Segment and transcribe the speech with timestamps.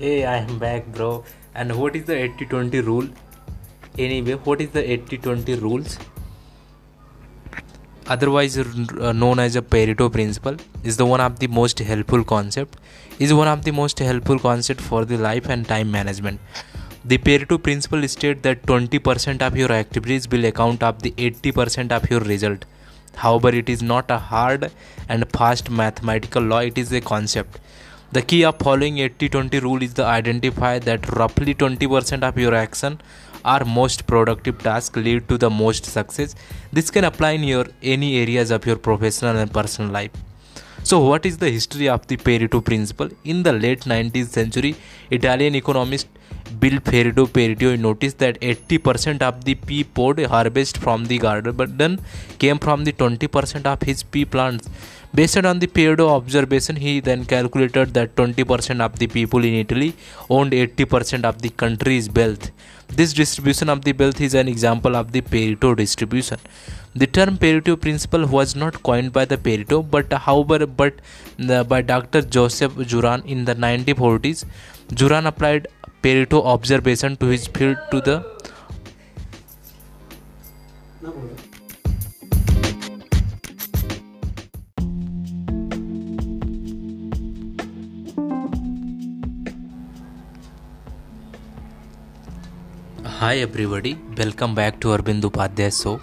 [0.00, 1.24] Hey, I am back, bro.
[1.54, 3.08] And what is the 80 20 rule?
[3.98, 5.98] Anyway, what is the 80 20 rules?
[8.06, 12.78] Otherwise uh, known as a Pareto principle, is the one of the most helpful concept.
[13.18, 16.40] Is one of the most helpful concept for the life and time management.
[17.04, 22.10] The Pareto principle states that 20% of your activities will account of the 80% of
[22.10, 22.64] your result.
[23.16, 24.72] However, it is not a hard
[25.10, 27.60] and fast mathematical law, it is a concept.
[28.12, 33.00] The key of following 80-20 rule is to identify that roughly 20% of your action
[33.44, 36.34] or most productive task lead to the most success.
[36.72, 40.10] This can apply in your any areas of your professional and personal life.
[40.82, 43.10] So, what is the history of the Pareto principle?
[43.22, 44.74] In the late 19th century,
[45.12, 46.08] Italian economist
[46.58, 51.78] Bill Pareto Pareto noticed that 80% of the pea pod harvest from the garden but
[51.78, 52.00] then
[52.38, 54.68] came from the 20% of his pea plants.
[55.12, 59.94] Based on the Pareto observation, he then calculated that 20% of the people in Italy
[60.28, 62.50] owned 80% of the country's wealth.
[62.88, 66.38] This distribution of the wealth is an example of the Pareto distribution.
[66.94, 70.94] The term Pareto principle was not coined by the Pareto, but however, but
[71.48, 72.22] uh, by Dr.
[72.22, 74.44] Joseph Juran in the 1940s.
[74.90, 75.68] Juran applied
[76.02, 78.24] Pareto observation to his field to the
[93.04, 96.00] Hi everybody, welcome back to Arvind Upadhyay show.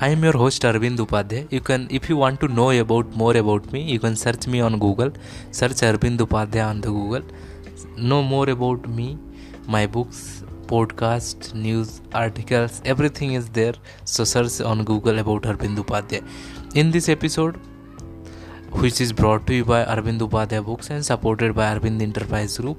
[0.00, 1.46] I am your host Arvind Upadhyay.
[1.52, 4.60] You can, if you want to know about more about me, you can search me
[4.60, 5.12] on Google.
[5.50, 7.22] Search Arvind Upadhyay on the Google.
[7.96, 9.18] Know more about me,
[9.66, 13.74] my books, podcast, news, articles, everything is there.
[14.04, 16.24] So search on Google about Arvind Upadhyay.
[16.74, 17.56] In this episode,
[18.70, 22.78] which is brought to you by Arvind Upadhyay Books and supported by Arvind Enterprise Group,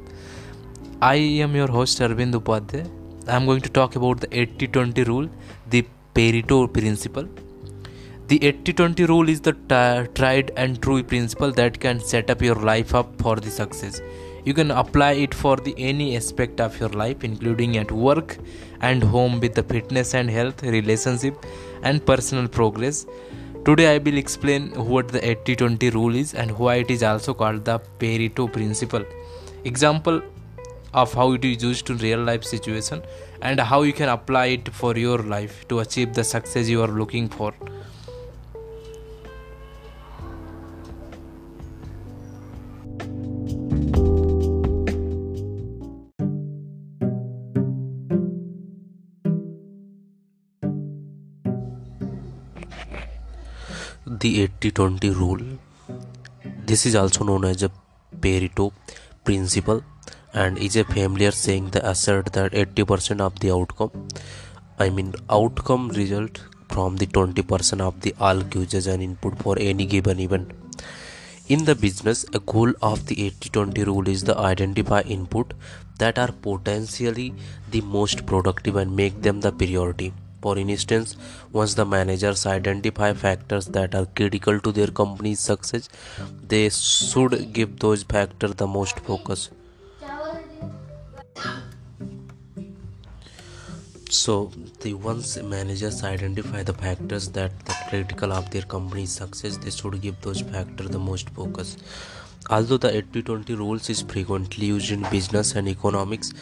[1.02, 2.90] I am your host Arvind Upadhyay
[3.28, 5.30] I'm going to talk about the 80 20 rule,
[5.70, 7.28] the Pareto principle.
[8.28, 12.42] The 80 20 rule is the t- tried and true principle that can set up
[12.42, 14.02] your life up for the success.
[14.44, 18.38] You can apply it for the any aspect of your life, including at work
[18.80, 21.46] and home with the fitness and health, relationship,
[21.84, 23.06] and personal progress.
[23.66, 27.36] Today, I will explain what the 80 20 rule is and why it is also
[27.36, 29.06] called the Pareto principle.
[29.64, 30.24] Example
[30.94, 33.02] of how it is used in real life situation
[33.42, 36.88] and how you can apply it for your life to achieve the success you are
[36.88, 37.54] looking for
[54.22, 55.44] the 80-20 rule.
[56.66, 57.72] This is also known as a
[58.20, 58.72] pareto
[59.24, 59.84] principle
[60.34, 64.08] and is a familiar saying the assert that 80% of the outcome
[64.84, 66.40] i mean outcome result
[66.74, 70.54] from the 20% of the all uses and input for any given event.
[71.50, 75.54] In the business a goal of the 80-20 rule is to identify input
[76.00, 77.34] that are potentially
[77.70, 81.16] the most productive and make them the priority for instance
[81.52, 85.90] once the managers identify factors that are critical to their company's success
[86.48, 89.50] they should give those factors the most focus.
[94.10, 99.72] So the once managers identify the factors that are critical of their company's success they
[99.72, 101.78] should give those factors the most focus
[102.50, 106.34] although the 80-20 rules is frequently used in business and economics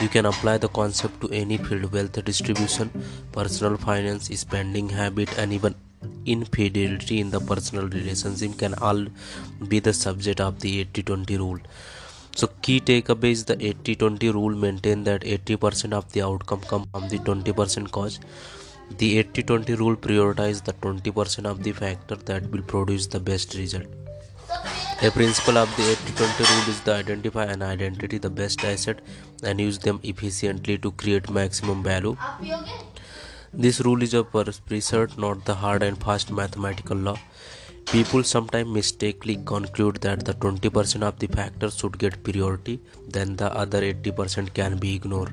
[0.00, 2.90] you can apply the concept to any field wealth distribution
[3.32, 5.74] personal finance spending habit and even
[6.24, 9.04] infidelity in the personal relationship can all
[9.68, 11.60] be the subject of the 80-20 rule
[12.38, 17.08] so key takeaway is the 80-20 rule maintain that 80% of the outcome come from
[17.08, 18.20] the 20% cause.
[18.96, 23.86] The 80-20 rule prioritize the 20% of the factor that will produce the best result.
[25.00, 29.00] A principle of the 80-20 rule is to identify an identity the best asset
[29.44, 32.16] and use them efficiently to create maximum value.
[33.52, 37.16] This rule is a precept, not the hard and fast mathematical law.
[37.86, 43.52] People sometimes mistakenly conclude that the 20% of the factors should get priority, then the
[43.54, 45.32] other 80% can be ignored.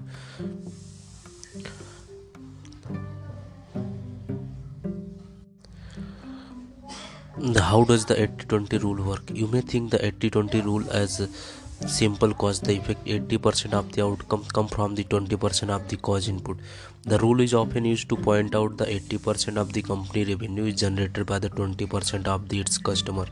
[7.53, 9.30] How does the 80 20 rule work?
[9.31, 11.30] You may think the 80 20 rule as
[11.86, 16.27] simple cause the effect 80% of the outcome come from the 20% of the cause
[16.27, 16.57] input.
[17.03, 20.80] The rule is often used to point out the 80% of the company revenue is
[20.80, 23.27] generated by the 20% of the, its customer.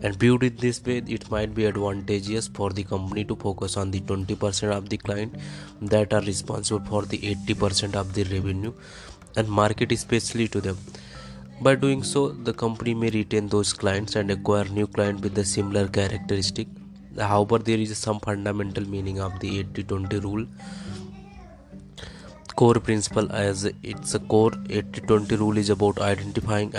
[0.00, 3.90] And viewed in this way it might be advantageous for the company to focus on
[3.90, 5.34] the 20% of the client
[5.82, 8.72] that are responsible for the 80% of the revenue
[9.36, 10.78] and market especially to them
[11.60, 15.44] by doing so the company may retain those clients and acquire new clients with the
[15.44, 16.68] similar characteristic.
[17.18, 20.46] However there is some fundamental meaning of the 80-20 rule?
[22.56, 26.74] Core principle as it's a core 80-20 rule is about identifying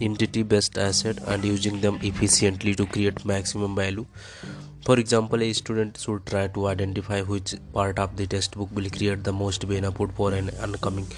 [0.00, 4.06] entity best asset and using them efficiently to create maximum value
[4.86, 9.24] for example a student should try to identify which part of the textbook will create
[9.24, 11.08] the most benefit for an oncoming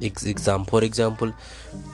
[0.00, 0.64] exam.
[0.66, 1.32] For example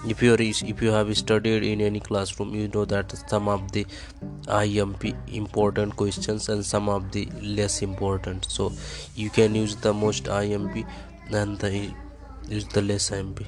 [0.06, 3.70] if you are if you have studied in any classroom you know that some of
[3.72, 3.86] the
[4.48, 8.50] imp important questions and some of the less important.
[8.50, 8.72] So
[9.14, 10.84] you can use the most imp
[11.30, 11.94] and the
[12.48, 13.44] use the less imp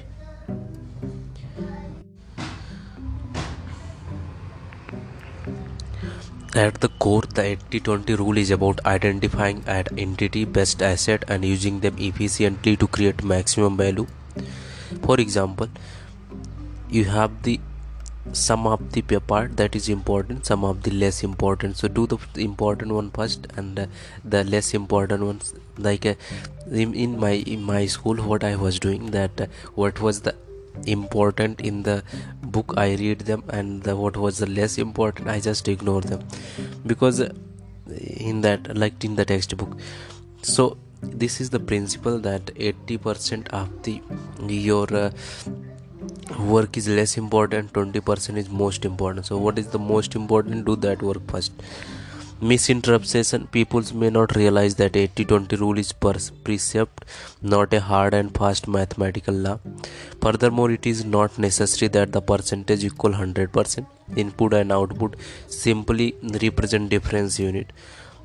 [6.55, 11.43] At the core, the 80 20 rule is about identifying an entity best asset and
[11.43, 14.05] using them efficiently to create maximum value.
[15.03, 15.67] For example
[16.91, 17.59] you have the
[18.31, 21.75] some of the part that is important some of the less important.
[21.77, 23.87] So do the important one first and
[24.23, 25.55] the less important ones.
[25.77, 26.13] Like uh,
[26.71, 30.35] in, in, my in my school what i was doing that uh, what was the
[30.85, 32.03] important in the
[32.41, 36.21] book i read them and the, what was the less important i just ignore them.
[36.85, 37.33] Because uh,
[37.87, 39.77] in that like in the textbook.
[40.41, 44.01] So this is the principle that 80% of the
[44.47, 45.11] your uh,
[46.39, 49.25] work is less important 20% is most important.
[49.25, 50.65] So what is the most important?
[50.65, 51.51] Do that work first
[52.43, 56.13] misinterpretation people may not realize that 80-20 rule is per
[56.43, 57.05] precept
[57.41, 59.59] not a hard and fast mathematical law.
[60.21, 63.85] Furthermore it is not necessary that the percentage equal 100%
[64.17, 65.15] input and output
[65.47, 67.71] simply represent difference unit.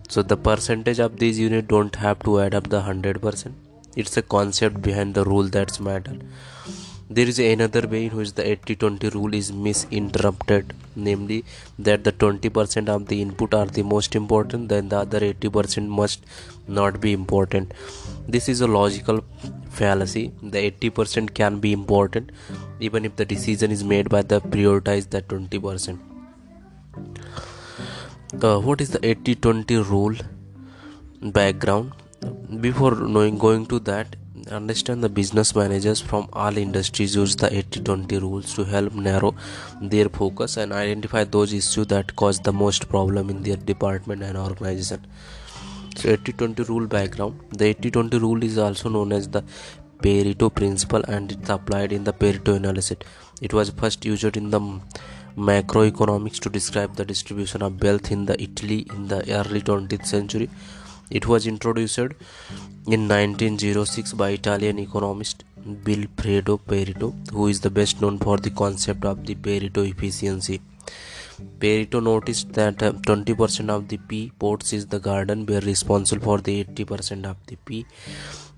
[0.08, 3.52] So the percentage of these unit don't have to add up the 100%
[3.96, 6.16] it's a concept behind the rule that's matter
[7.10, 11.44] there is another way in which the 80-20 rule is misinterpreted namely
[11.78, 16.24] that the 20% of the input are the most important then the other 80% must
[16.66, 17.72] not be important.
[18.28, 19.24] This is a logical
[19.70, 20.32] fallacy.
[20.42, 22.30] The 80% can be important
[22.78, 25.98] even if the decision is made by the prioritize the 20%
[28.42, 30.14] uh, what is the 80 20 rule
[31.22, 31.92] background?
[32.60, 34.16] Before knowing going to that
[34.48, 39.34] understand the business managers from all industries use the 80 20 rules to help narrow
[39.80, 44.36] their focus and identify those issues that cause the most problem in their department and
[44.36, 45.06] organization.
[45.96, 47.40] So 80 20 rule background.
[47.50, 49.42] The 80 20 rule is also known as the
[50.02, 52.98] Pareto principle and it's applied in the Pareto analysis.
[53.40, 54.60] It was first used in the
[55.36, 60.48] macroeconomics to describe the distribution of wealth in the Italy in the early 20th century.
[61.10, 68.18] It was introduced in 1906 by Italian economist Vilfredo Pareto, who is the best known
[68.18, 70.60] for the concept of the Pareto efficiency.
[71.58, 76.38] Pareto noticed that 20% uh, of the P pots is the garden were responsible for
[76.38, 77.86] the 80% of the P.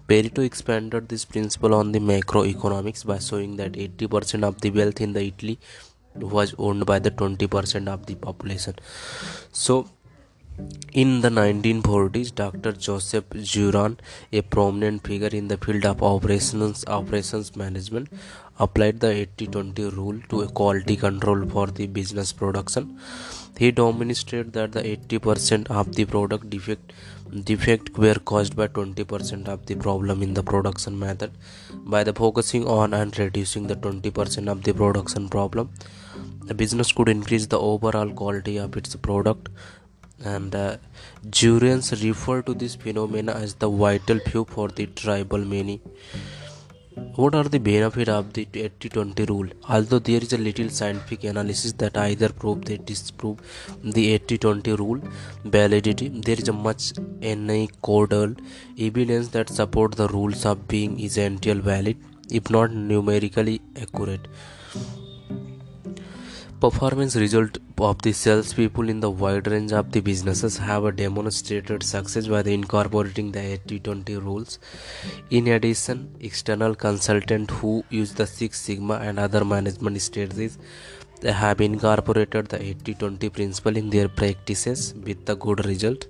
[0.09, 5.13] Pareto expanded this principle on the macroeconomics by showing that 80% of the wealth in
[5.13, 5.59] the Italy
[6.17, 8.75] was owned by the 20% of the population
[9.53, 9.89] so
[10.93, 13.97] in the 1940s dr joseph juran
[14.33, 18.09] a prominent figure in the field of operations operations management
[18.65, 22.99] applied the 80-20 rule to a quality control for the business production.
[23.59, 26.93] He demonstrated that the 80% of the product defect
[27.45, 31.31] defect were caused by 20% of the problem in the production method.
[31.95, 35.71] By the focusing on and reducing the 20% of the production problem
[36.51, 39.49] the business could increase the overall quality of its product
[40.25, 40.77] and uh,
[41.29, 45.81] Juran's refer to this phenomena as the vital few for the trivial many.
[47.15, 49.49] What are the benefits of the 80-20 rule?
[49.69, 53.39] Although there is a little scientific analysis that either prove or disprove
[53.83, 55.01] the 80-20 rule
[55.45, 58.35] validity there is a much anecdotal
[58.79, 61.97] evidence that support the rules of being essential valid
[62.31, 64.29] if not numerically accurate
[66.61, 72.27] performance result of the salespeople in the wide range of the businesses have demonstrated success
[72.27, 74.59] by the incorporating the 80-20 rules.
[75.31, 80.59] In addition, external consultants who use the Six Sigma and other management strategies
[81.23, 86.07] they have incorporated the 80-20 principle in their practices with the good result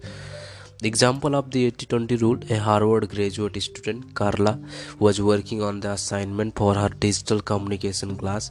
[0.83, 4.59] example of the 80-20 rule a harvard graduate student carla
[4.99, 8.51] was working on the assignment for her digital communication class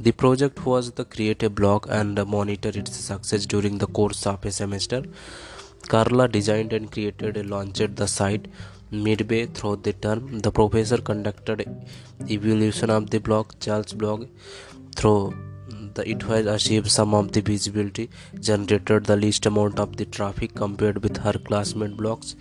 [0.00, 4.44] the project was to create a blog and monitor its success during the course of
[4.44, 5.02] a semester.
[5.88, 8.46] Carla designed and created and launched the site
[8.90, 10.38] midway through the term.
[10.40, 11.66] The professor conducted
[12.28, 14.28] evaluation of the blog Carla's blog
[14.94, 15.34] through
[15.94, 18.08] the it has achieved some of the visibility
[18.40, 22.34] generated the least amount of the traffic compared with her classmate blogs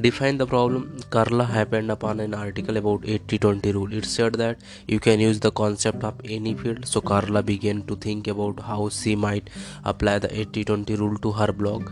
[0.00, 1.00] define the problem.
[1.10, 3.92] Carla happened upon an article about 80-20 rule.
[3.92, 6.86] It said that you can use the concept of any field.
[6.86, 9.50] So carla began to think about how she might
[9.84, 11.90] apply the 80-20 rule to her blog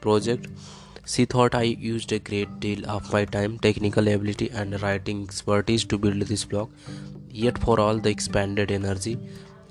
[0.00, 0.48] project.
[1.06, 5.84] She thought I used a great deal of my time, technical ability, and writing expertise
[5.84, 6.70] to build this blog.
[7.30, 9.18] Yet, for all the expanded energy,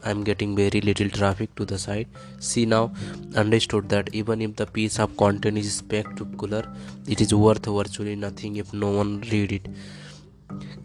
[0.07, 2.07] I'm getting very little traffic to the site.
[2.47, 2.83] see now
[3.43, 6.63] understood that even if the piece of content is spectacular,
[7.15, 9.67] it is worth virtually nothing if no one read it.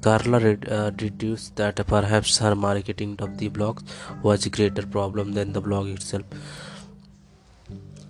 [0.00, 3.82] Carla uh, deduced that perhaps her marketing of the blog
[4.22, 6.24] was a greater problem than the blog itself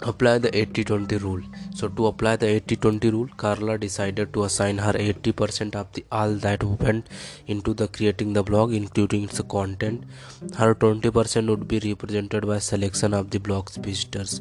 [0.02, 1.42] apply the 80-20 rule.
[1.74, 6.34] So to apply the 80-20 rule carla decided to assign her 80% of the all
[6.46, 7.08] that went
[7.46, 10.04] into the creating the blog including its content.
[10.56, 14.40] Her 20% would be represented by selection of the blog's visitors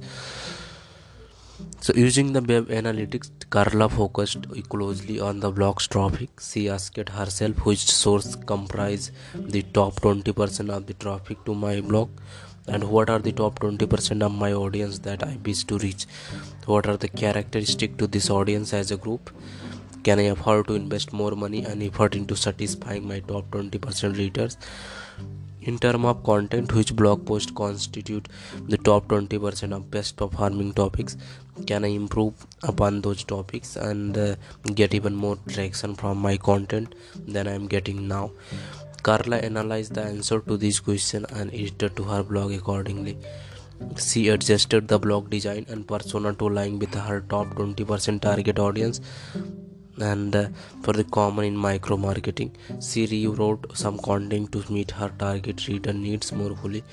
[1.80, 7.66] so using the web analytics carla focused closely on the blog's traffic she asked herself
[7.66, 12.10] which source comprise the top 20% of the traffic to my blog
[12.68, 16.06] and what are the top 20% of my audience that I wish to reach?
[16.66, 19.32] What are the characteristics to this audience as a group?
[20.04, 24.58] Can I afford to invest more money and effort into satisfying my top 20% readers?
[25.62, 28.28] In terms of content which blog post constitute
[28.68, 31.18] the top 20% of best performing topics?
[31.68, 34.36] Can i improve upon those topics and uh,
[34.74, 36.96] get even more traction from my content
[37.28, 38.32] than i am getting now
[39.04, 43.18] Carla analyzed the answer to this question and edited to her blog accordingly.
[43.98, 49.02] She adjusted the blog design and persona to align with her top 20% target audience
[50.00, 50.48] and uh,
[50.82, 55.94] for the common in micro marketing she rewrote some content to meet her target reader
[55.94, 56.84] needs more fully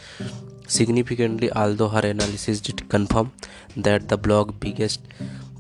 [0.67, 3.33] significantly although her analysis did confirm
[3.77, 5.01] that the blog biggest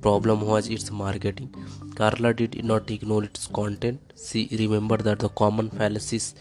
[0.01, 1.55] problem was its marketing
[1.99, 4.13] Carla did not ignore its content.
[4.17, 6.35] She remembered that the common fallacies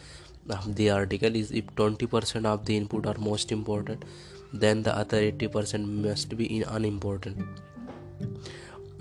[0.49, 4.05] of the article is if 20% of the input are most important,
[4.53, 7.43] then the other 80% must be unimportant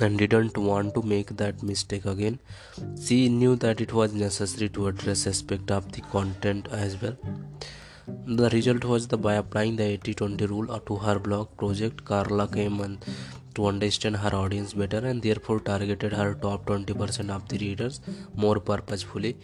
[0.00, 2.38] and didn't want to make that mistake again.
[3.02, 7.16] She knew that it was necessary to address aspect of the content as well.
[8.26, 12.80] The result was that by applying the 80-20 rule to her blog project, Carla came
[12.80, 13.04] and
[13.56, 18.00] to understand her audience better and therefore targeted her top 20% of the readers
[18.34, 19.36] more purposefully.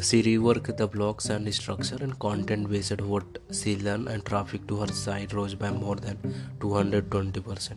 [0.00, 4.76] She reworked the blogs and structure and content based what she learned and traffic to
[4.76, 6.16] her site rose by more than
[6.60, 7.74] 220%.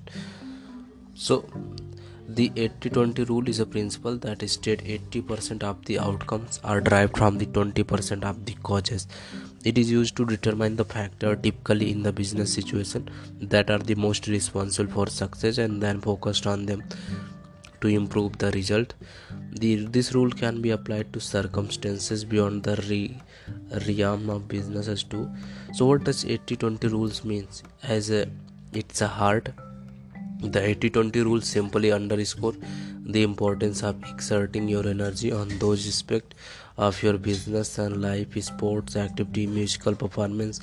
[1.15, 1.45] So
[2.27, 7.37] the 80-20 rule is a principle that states 80% of the outcomes are derived from
[7.37, 9.07] the 20% of the causes
[9.63, 13.95] it is used to determine the factor typically in the business situation that are the
[13.95, 16.83] most responsible for success and then focused on them
[17.81, 18.93] to improve the result.
[19.51, 23.17] The, this rule can be applied to circumstances beyond the re,
[23.87, 25.29] realm of businesses too.
[25.73, 27.63] So what does 80-20 rules means?
[27.83, 28.27] As a,
[28.73, 29.53] it's a hard
[30.51, 32.53] the 80-20 rule simply underscore
[33.05, 36.35] the importance of exerting your energy on those aspects
[36.77, 40.59] of your business and life sports activity musical performance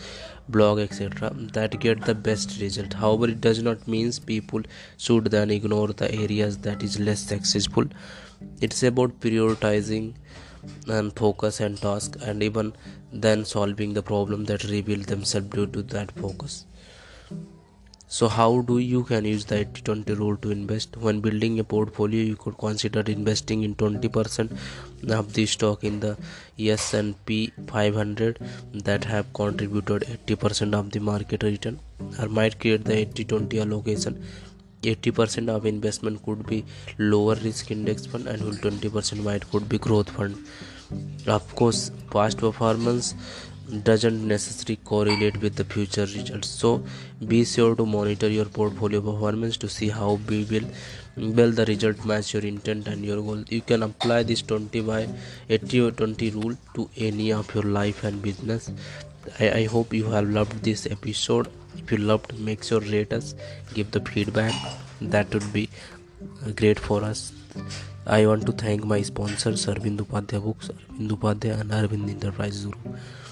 [0.49, 2.95] blog etc that get the best result.
[2.95, 4.63] However it does not mean people
[4.97, 7.85] should then ignore the areas that is less successful.
[8.61, 10.15] It's about prioritizing
[10.89, 12.73] and focus and task and even
[13.13, 16.65] then solving the problem that reveal themselves due to that focus
[18.15, 20.97] so how do you can use the 80-20 rule to invest?
[20.97, 24.59] When building a portfolio you could consider investing in 20%
[25.11, 26.17] of the stock in the
[26.59, 28.41] S&P 500
[28.75, 31.79] that have contributed 80% of the market return
[32.19, 34.25] or might create the 80-20 allocation.
[34.83, 36.65] 80% of investment could be
[36.99, 40.37] lower risk index fund and 20% might could be growth fund.
[41.29, 43.15] Of course past performance
[43.85, 46.49] doesn't necessarily correlate with the future results.
[46.49, 46.83] So
[47.27, 50.65] be sure to monitor your portfolio performance to see how we will
[51.17, 53.43] well the result match your intent and your goal.
[53.49, 55.09] You can apply this 20 by
[55.49, 58.71] 80 or 20 rule to any of your life and business.
[59.39, 61.49] I, I hope you have loved this episode.
[61.77, 63.35] If you loved make sure rate us
[63.75, 64.55] give the feedback.
[65.01, 65.69] That would be
[66.47, 67.33] uh, great for us.
[68.07, 72.97] I want to thank my sponsors arvind upadhyay books arvind upadhyay and arvind enterprises group